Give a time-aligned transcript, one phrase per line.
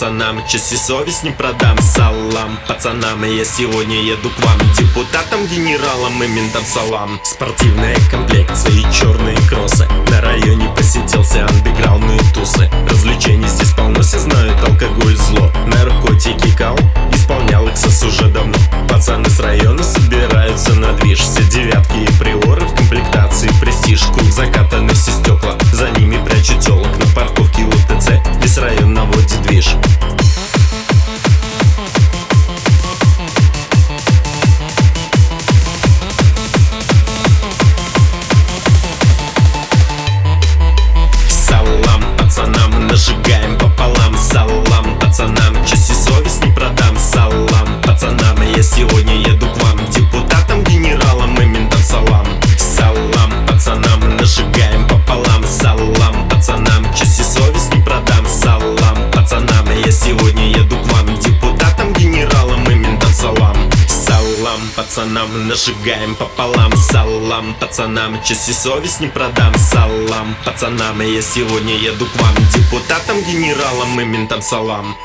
[0.00, 0.42] Пацанам.
[0.48, 2.58] Честь и совесть не продам Салам.
[2.66, 4.58] Пацанам Я сегодня еду к вам.
[4.78, 7.20] Депутатам, генералам и ментам салам.
[7.22, 9.86] Спортивная комплекция и черные кроссы.
[10.08, 12.70] На районе посетился андеграундные тусы.
[12.88, 15.52] Развлечений здесь полно, все знают алкоголь зло.
[15.66, 16.78] Наркотики кал,
[17.12, 18.54] исполнял Лексус уже давно.
[18.88, 21.20] Пацаны с района собираются на движ.
[21.20, 23.50] Все девятки и приоры в комплектации.
[23.60, 27.89] Престиж Круг закатаны все стекла, за ними прячут телок На парковке УТЦ,
[28.40, 29.76] весь район наводит движ
[65.00, 67.54] пацанам, нажигаем пополам Салам.
[67.58, 70.36] Пацанам, честь и совесть не продам Салам.
[70.44, 74.96] Пацанам, я сегодня еду к вам Депутатам, генералам и ментам салам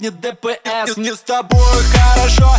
[0.00, 0.96] не ДПС.
[0.96, 1.60] Не с тобой
[1.92, 2.50] хорошо,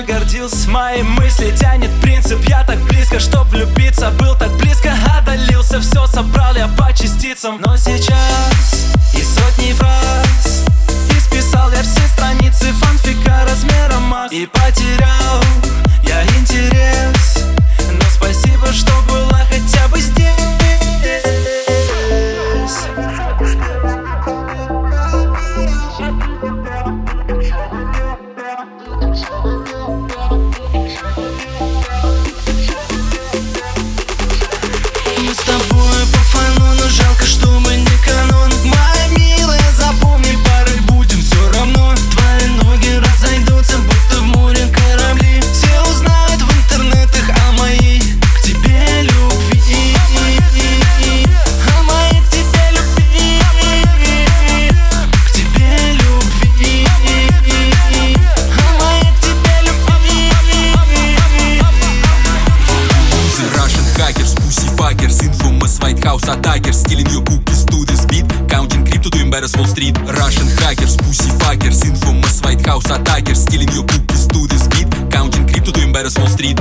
[0.00, 2.38] мной гордился Мои мысли тянет принцип.
[2.48, 5.80] Я так близко, чтоб влюбиться Был так близко, одолился.
[5.80, 7.60] Все собрал я по частицам.
[7.60, 7.76] Но
[65.10, 69.56] fuckers, infamous White House attackers, stealing your cookies to this beat, counting crypto to embarrass
[69.56, 69.96] Wall Street.
[69.98, 75.46] Russian hackers, pussy fuckers, infamous White House attackers, stealing your cookies to this beat, counting
[75.46, 76.58] crypto to embarrass Wall Street.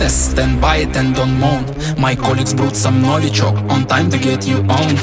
[0.00, 1.64] You're stand by it and don't moan.
[1.98, 4.98] My colleagues brought some novichok on time to get you owned.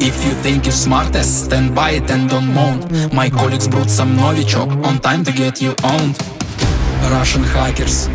[0.00, 2.78] If you think you're smartest, stand by it and don't moan.
[3.14, 6.18] My colleagues brought some novichok on time to get you owned.
[7.10, 8.08] Russian hackers,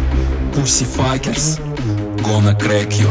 [0.54, 1.57] pussy fuckers,
[2.24, 3.10] gonna crack you.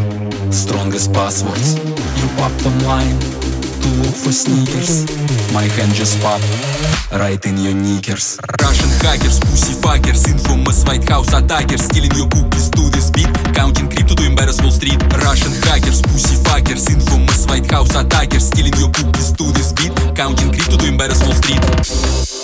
[0.52, 1.76] Strongest passwords.
[2.20, 3.45] You popped online
[3.86, 5.06] to look for sneakers.
[5.52, 6.44] My hand just popped
[7.12, 8.38] right in your knickers.
[8.60, 13.88] Russian hackers, pussy fuckers, infamous White House attackers, stealing your cookies to this beat, counting
[13.88, 15.00] crypto to embarrass Wall Street.
[15.22, 20.50] Russian hackers, pussy fuckers, infamous White House attackers, stealing your cookies to this beat, counting
[20.52, 22.35] crypto to embarrass Wall Street.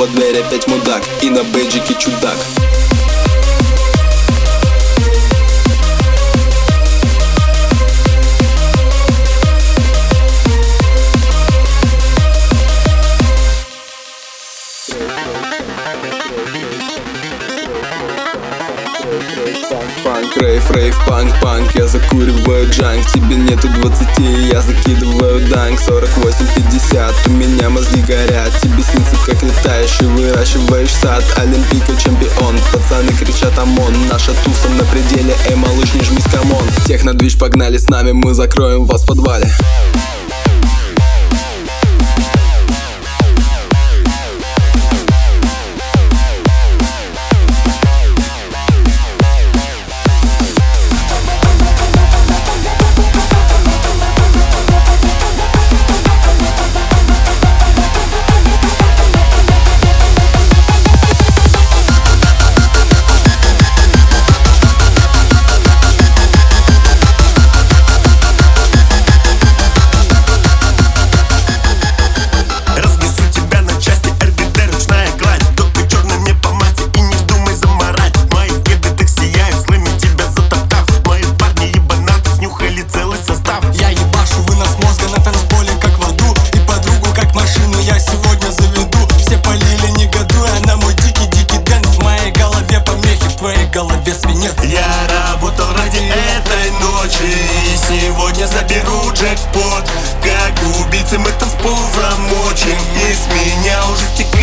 [0.00, 1.02] Снова дверь, опять мудак.
[1.20, 2.38] И на бейджике чудак
[20.30, 23.06] Панк, рейв, рейв, панк, панк Я закуриваю junk.
[23.12, 24.08] Тебе нету 20,
[24.52, 25.80] я закидываю dunk.
[25.80, 28.52] 48-50, у меня мозги горят.
[28.62, 31.24] Тебе снится, как летаешь и выращиваешь сад.
[31.36, 34.08] Олимпийка чемпион, пацаны кричат ОМОН.
[34.08, 36.64] Наша туса на пределе, эй, малыш, не жмись, come on.
[36.86, 39.50] Технодвиж, погнали с нами, мы закроем вас в подвале
[99.40, 99.84] в пот.
[100.22, 104.39] Как убийцы мы танцпол замочим И с меня уже стекает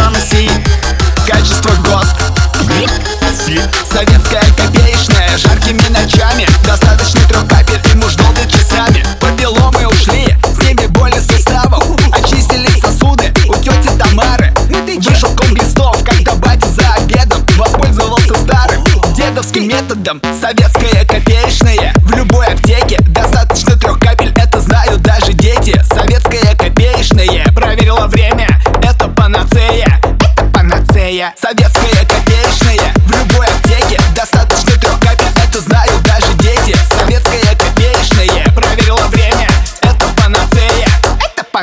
[0.00, 0.50] Ванси
[1.26, 2.16] Качество ГОСТ
[3.92, 9.04] Советская копеечная Жаркими ночами Достаточно трех капель И муж долго часами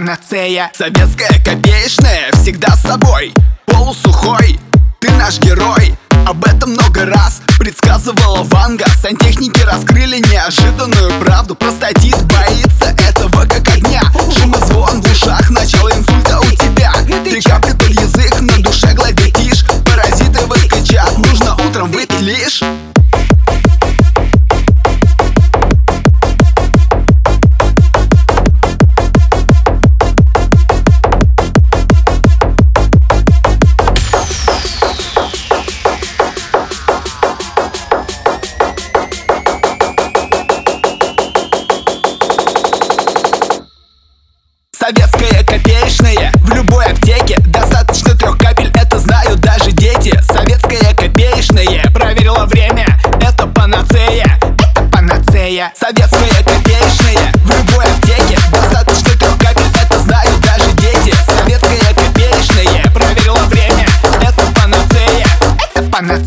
[0.08, 0.72] панацея.
[0.74, 3.34] Советская копеечная всегда с собой.
[3.66, 4.58] Полусухой,
[5.00, 5.98] ты наш герой.
[6.26, 8.86] Об этом много раз предсказывала Ванга.
[9.02, 11.56] Сантехники раскрыли неожиданную правду.
[11.56, 13.17] Простатит боится это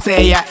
[0.00, 0.44] say yeah.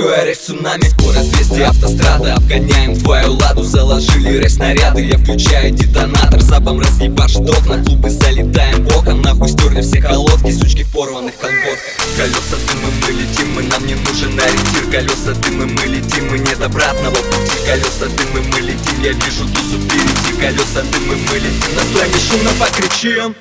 [0.00, 6.40] Большой рейв цунами Скорость 200 автострада, обгоняем твою ладу Заложили рейв снаряды, я включаю детонатор
[6.40, 12.00] Запом разъебашит окна, клубы залетаем боком Нахуй стерли все колодки, сучки в порванных колготках.
[12.16, 14.90] Колеса дымы, мы летим, мы нам не нужен ориентир.
[14.90, 17.52] Колеса дымы, мы летим, мы нет обратного пути.
[17.66, 20.40] Колеса дымы, мы летим, я вижу тусу впереди.
[20.40, 23.34] Колеса дымы, мы летим, на слайме шумно покричим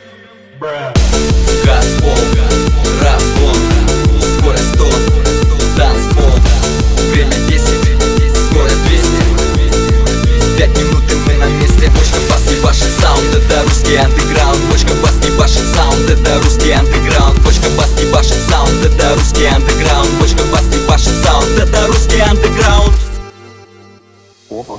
[19.39, 19.68] это русский андеграунд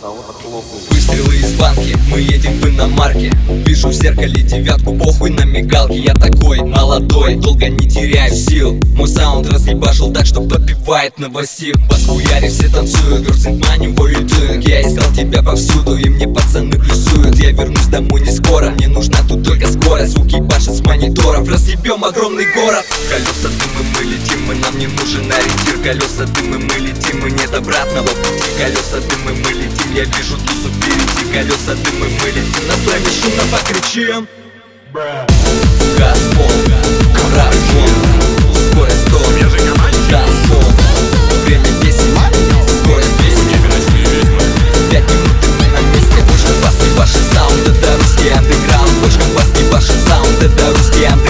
[0.02, 3.30] Выстрелы из банки, мы едем в иномарке.
[3.66, 8.80] Вижу в зеркале девятку, похуй на мигалке Я такой молодой, долго не теряю сил.
[8.94, 14.66] Мой саунд разъебашил так, что попивает новосил Бас хуяри, все танцуют, what you doing?
[14.66, 17.36] Я искал тебя повсюду, и мне пацаны плюсуют.
[17.36, 20.12] Я вернусь домой не скоро, мне нужна тут только скорость.
[20.12, 22.84] Звуки башен с мониторов, разъебем огромный город.
[23.10, 25.76] Колеса дымы, мы летим, мы нам не нужен ориентир.
[25.84, 28.44] Колеса дымы, мы летим, и нет обратного пути.
[28.58, 33.42] Колеса дымы, мы летим, я вижу тусу впереди Колеса дымы, мы летим, на слайме шумно
[33.50, 34.28] покричим.
[34.92, 36.50] Газ, пол,
[37.36, 37.94] разгон,
[38.72, 39.18] скорость 100,
[40.10, 40.64] танцпол
[41.44, 41.94] Время 10,
[42.82, 43.56] скорость 200
[44.90, 49.46] Пять минут и мы на месте Бочка бас ебашит саунд, это русский андеграунд Бочка бас
[49.60, 51.29] ебашит саунд, это русский андеграунд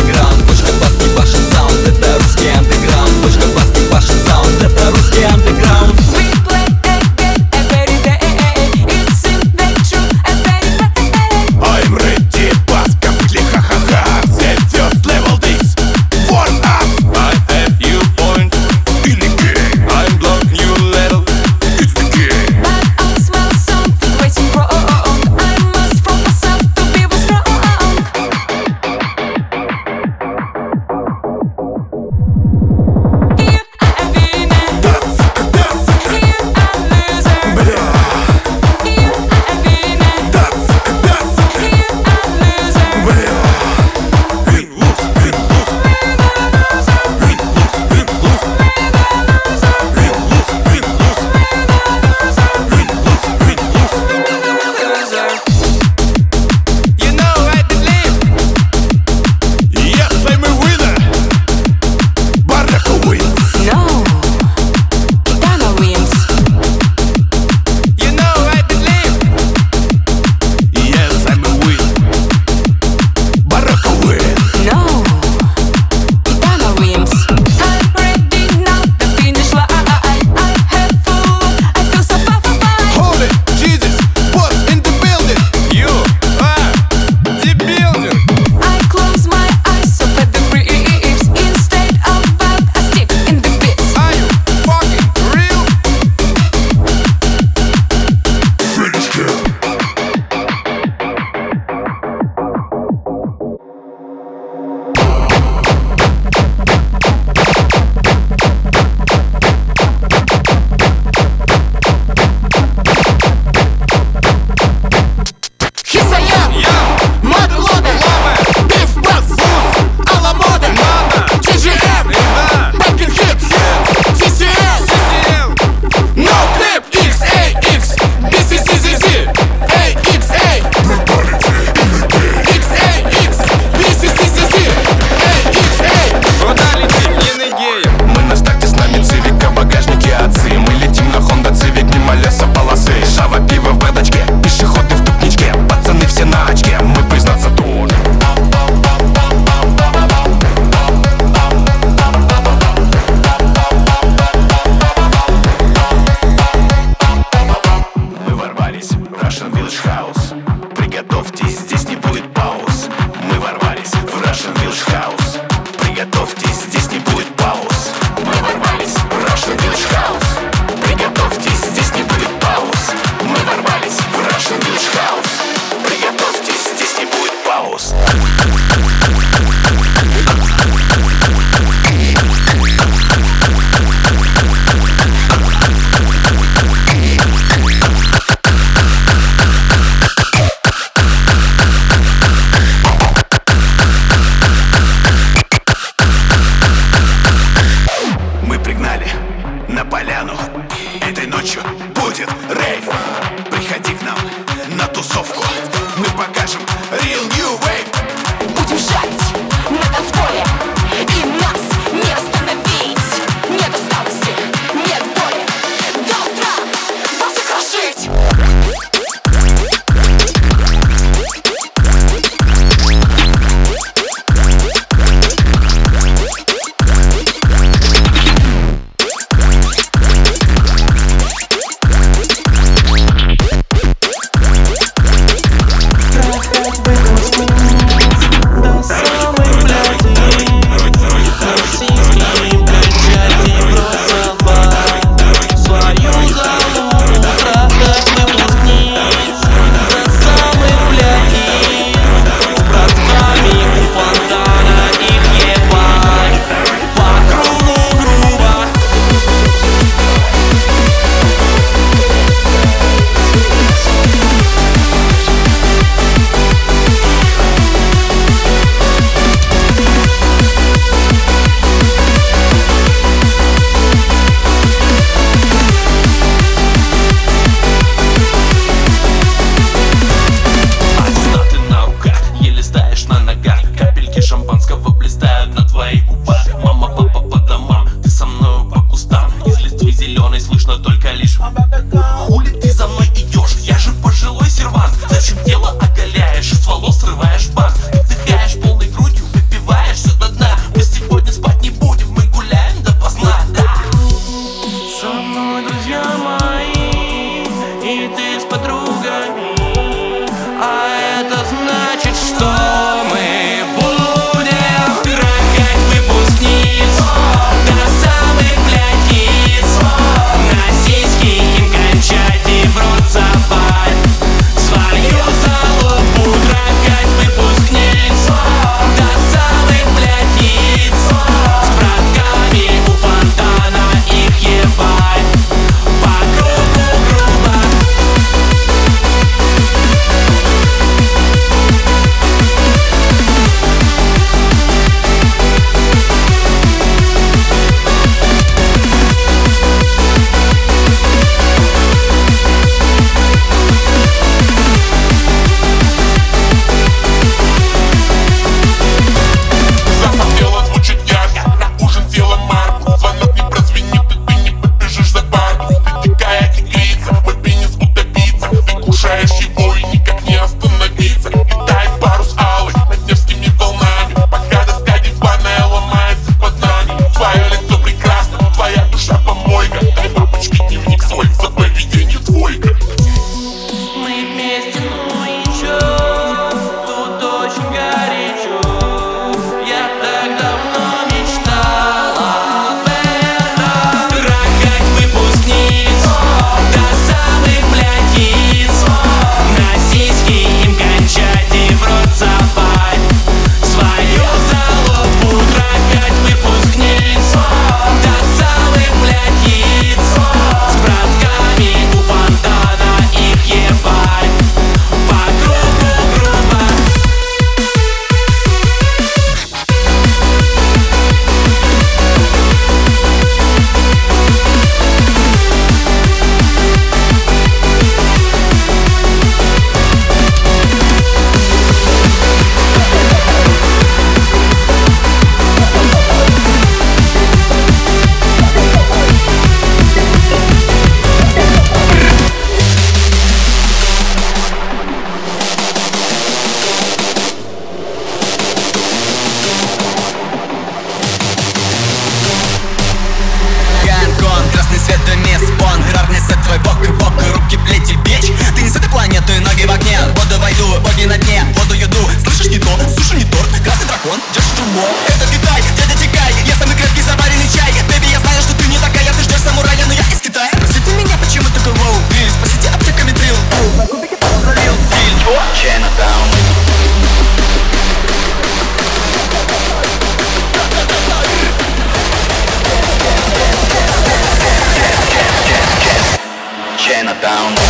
[487.18, 487.69] down.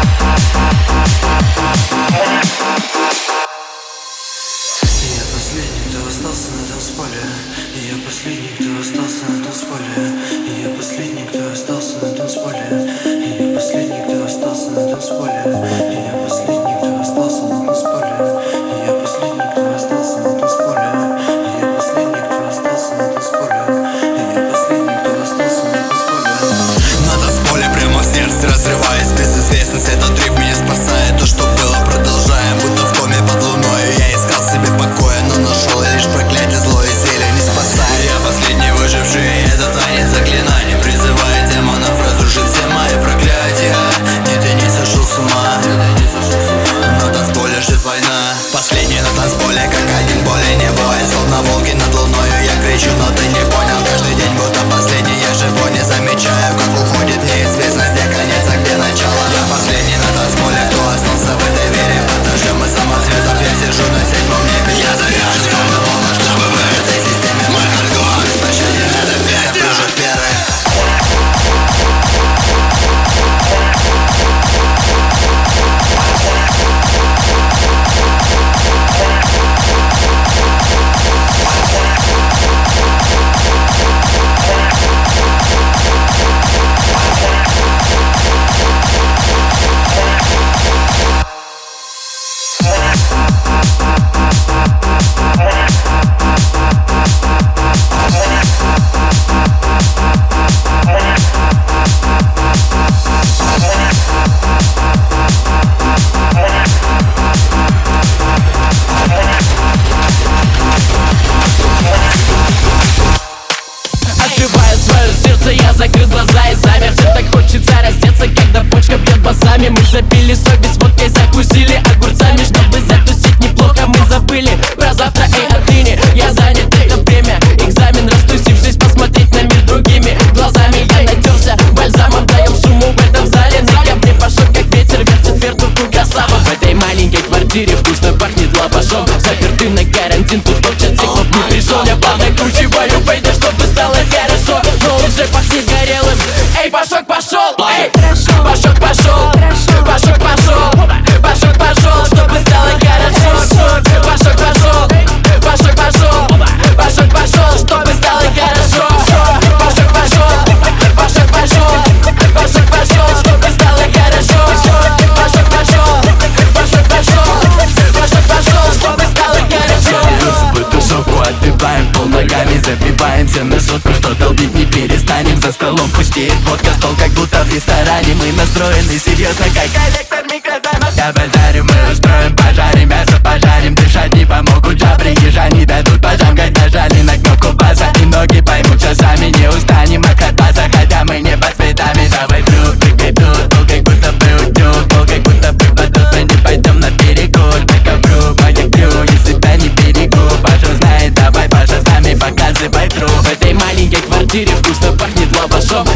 [176.29, 178.13] Водка стол, как будто в ресторане.
[178.13, 180.93] Мы настроены серьезно, как коллектор микрозаймов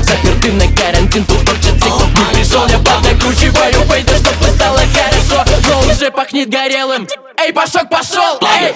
[0.06, 5.44] Заперты на карантин, тут торчат циклоп пришел, я подокручиваю Пойду, чтобы стало хорошо.
[5.68, 7.08] Но уже пахнет горелым.
[7.38, 8.74] Эй, пошок пошел, эй!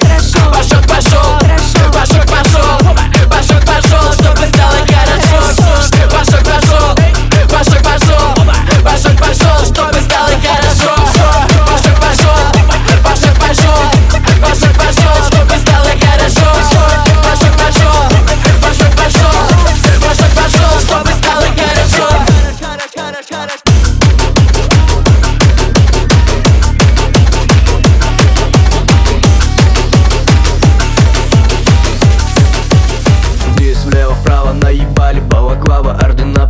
[0.51, 1.38] Пошок пошел.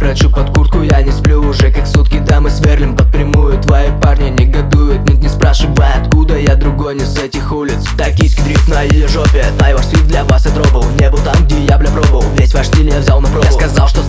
[0.09, 3.89] прячу под куртку, я не сплю уже как сутки Да мы сверлим под прямую, твои
[4.01, 7.85] парни негодуют Нет, не спрашивай откуда, я другой не с этих улиц.
[7.95, 11.63] Токийский дрифт на ее жопе, Тайвар свит для вас и дробл Не был там, где
[11.63, 13.45] я бля пробовал, весь ваш стиль я взял на пробу.
[13.45, 14.01] Я сказал, что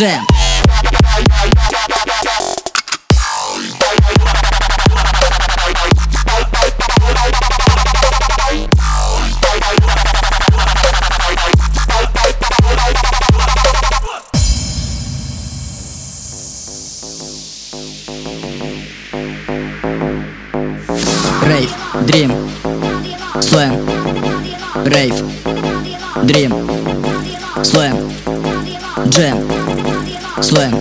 [0.00, 0.26] Джем.
[21.42, 21.70] Рейв,
[22.06, 22.50] дрим,
[23.42, 23.86] слэм,
[24.86, 25.14] рейв,
[26.24, 26.70] дрим,
[27.62, 28.10] слэм,
[29.10, 29.69] джем.
[30.42, 30.72] Слэм.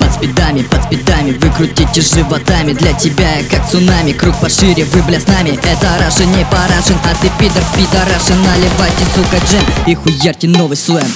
[0.00, 2.72] Под спидами, под спидами Вы крутите животами.
[2.72, 5.50] Для тебя я как цунами Круг пошире, вы бля с нами.
[5.50, 11.06] Это Раша не парашин А ты пидор, пидорашин Наливайте, сука, джем И хуярьте новый слэм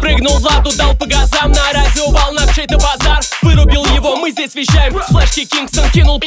[0.00, 3.20] Прыгнул в ладу, дал по газам На радиоволнах чей-то базар.
[3.42, 5.00] Вырубил его, мы здесь вещаем.
[5.08, 6.20] Флешки Кингстон кинул.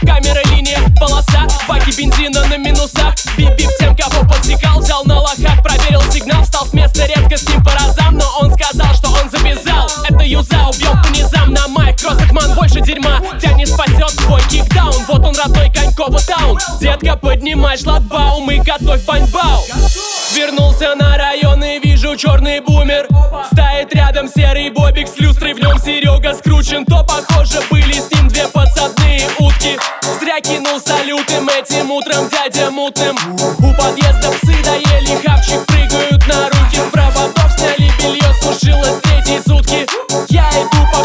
[0.00, 3.14] Камера, линия, полоса Баки бензина на минусах.
[3.36, 7.62] Бип-бип тем, кого подсекал Взял на лохах, проверил сигнал Встал с места резко с ним
[7.62, 9.88] по разам Но он сказал, что он завязал.
[10.08, 11.07] Это юза, убьет
[12.08, 13.20] Кроссакман, больше дерьма.
[13.38, 15.04] Тебя не спасет твой кикдаун.
[15.08, 19.62] Вот он родной Конькова таун Детка, поднимай шлагбаум и готовь баньбау.
[20.34, 23.06] Вернулся на район и вижу черный бумер.
[23.52, 26.86] Стоит рядом серый бобик с люстрой В нем Серега скручен.
[26.86, 29.78] То похоже были с ним две подсадные утки.
[30.18, 33.18] Зря кинул салют им этим утром дядя мутным.
[33.58, 36.78] У подъезда псы доели хавчик Прыгают на руки.
[36.78, 39.86] С проводов Сняли белье, сушилось третьи сутки.
[40.30, 40.97] Я иду по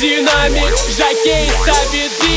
[0.00, 0.74] динамик.
[0.96, 2.29] Жакей ставит динамик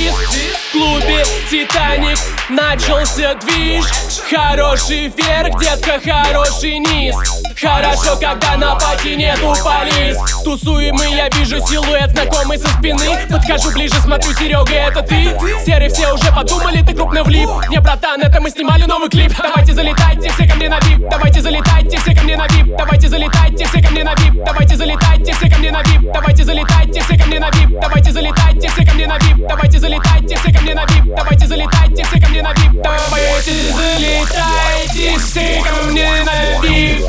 [1.74, 2.20] Титаник
[2.50, 3.86] начался движ.
[4.30, 7.16] Хороший вверх, детка, хороший низ.
[7.60, 13.18] Хорошо, когда на пати нету полис Тусуем и я вижу силуэт знакомый со спины.
[13.30, 15.36] Подхожу ближе, смотрю, Серега, это ты?
[15.66, 17.50] Серый все уже подумали, ты крупно влип.
[17.70, 19.34] Не, братан, это мы снимали новый клип.
[19.42, 21.10] Давайте залетайте все ко мне на вип.
[21.10, 22.76] Давайте залетайте все ко мне на вип.
[22.78, 24.44] Давайте залетайте все ко мне на вип.
[24.44, 26.12] Давайте залетайте все ко мне на вип.
[26.14, 27.80] Давайте залетайте все ко мне на вип.
[27.82, 29.48] Давайте залетайте все ко мне на вип.
[29.48, 31.16] Давайте залетайте все ко мне на вип.
[31.16, 31.63] Давайте залетайте
[32.04, 37.04] все ко мне на вип Давайте залетайте все ко мне на вип.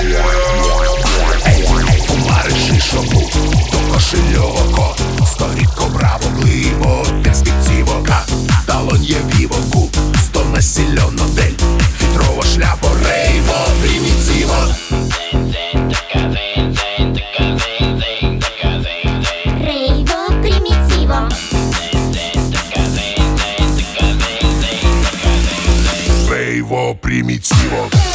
[0.00, 0.39] Fumare
[2.70, 3.30] Тишому
[3.72, 4.96] до кошель око,
[5.26, 6.30] сторінко право
[7.24, 8.26] перспективока,
[8.66, 9.88] талон є вівоку,
[10.24, 11.66] сто насільоно дель,
[12.02, 14.74] вітрова шляпа, рейво, примітиво.
[19.64, 21.28] Рейво примитиво.
[26.30, 28.09] Рейво примітиво.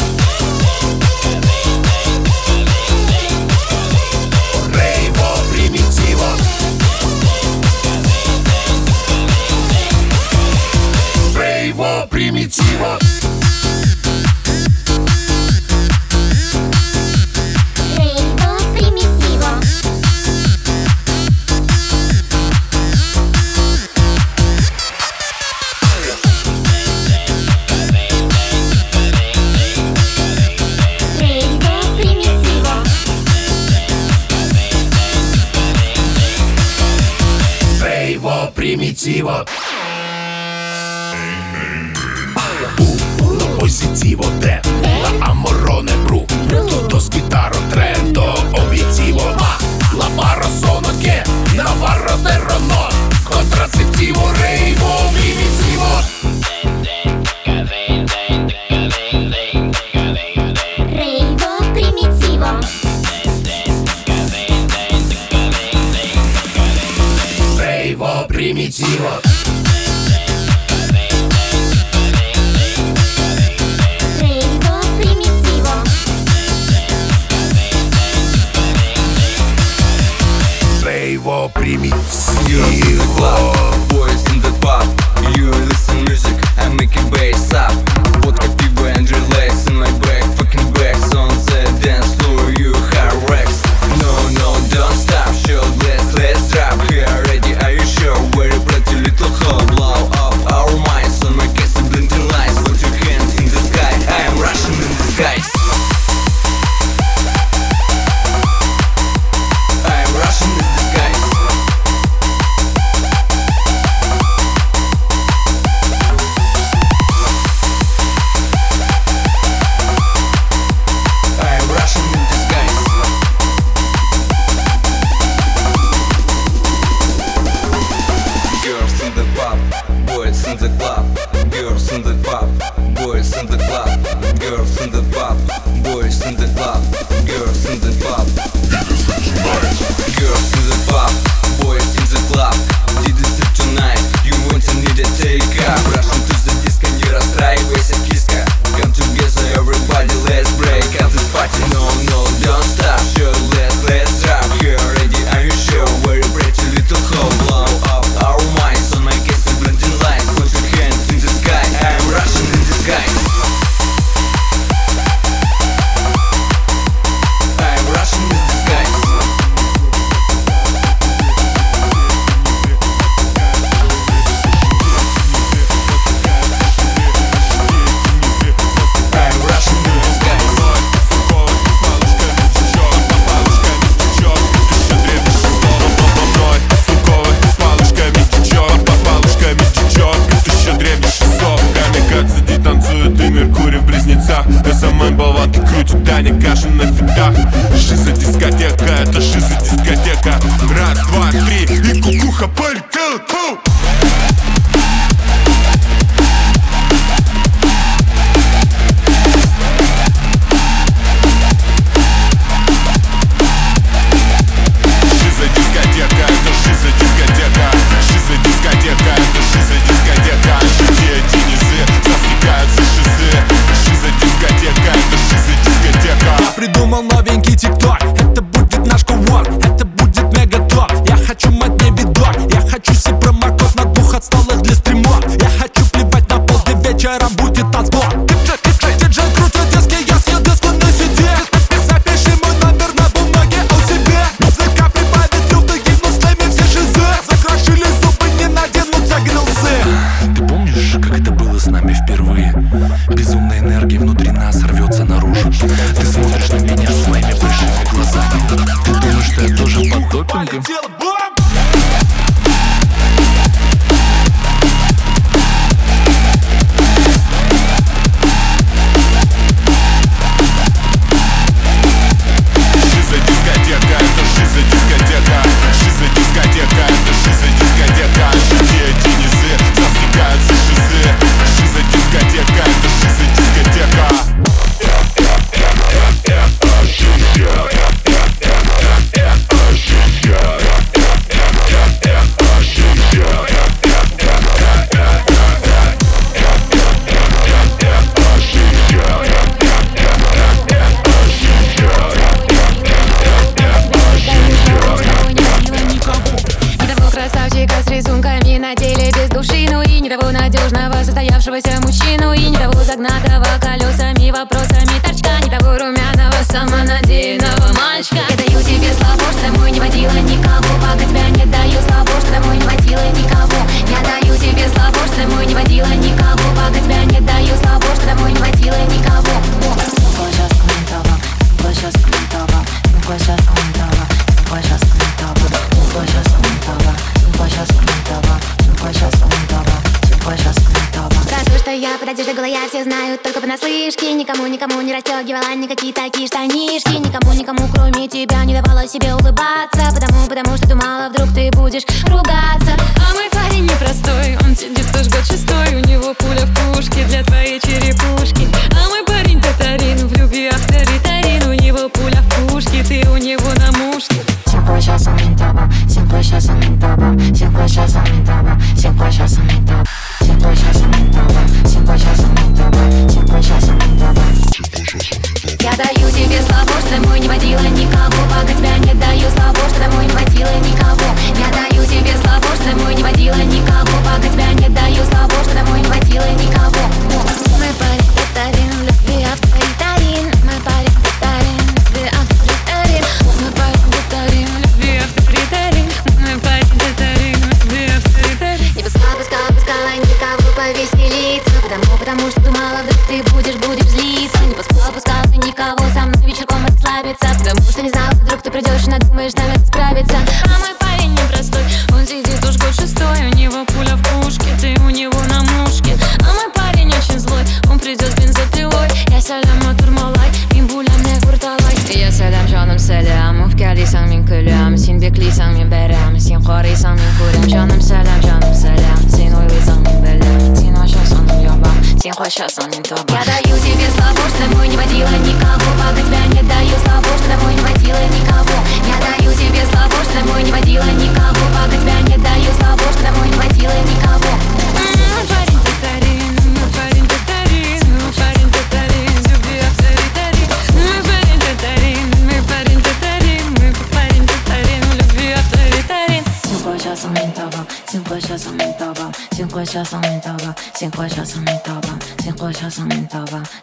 [201.64, 203.20] И кукуха полетела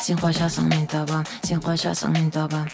[0.02, 1.22] 鲜花，小送你一大把。
[1.44, 2.66] 鲜花，小送你一大把。